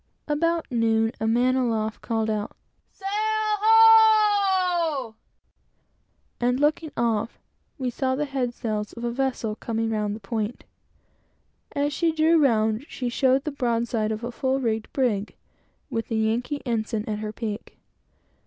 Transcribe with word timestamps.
About 0.27 0.65
noon, 0.71 1.11
a 1.19 1.27
man 1.27 1.55
aloft 1.55 2.01
called 2.01 2.27
out 2.27 2.57
"Sail 2.89 3.05
ho!" 3.13 5.13
and 6.39 6.59
looking 6.59 6.91
round, 6.97 7.29
we 7.77 7.91
saw 7.91 8.15
the 8.15 8.25
head 8.25 8.51
sails 8.55 8.93
of 8.93 9.03
a 9.03 9.11
vessel 9.11 9.55
coming 9.55 9.91
round 9.91 10.15
the 10.15 10.19
point. 10.19 10.63
As 11.75 11.93
she 11.93 12.11
drew 12.11 12.39
round, 12.43 12.83
she 12.89 13.09
showed 13.09 13.43
the 13.43 13.51
broadside 13.51 14.11
of 14.11 14.23
a 14.23 14.31
full 14.31 14.59
rigged 14.59 14.91
brig, 14.91 15.35
with 15.91 16.07
the 16.07 16.17
Yankee 16.17 16.63
ensign 16.65 17.07
at 17.07 17.19
her 17.19 17.31
peak. 17.31 17.77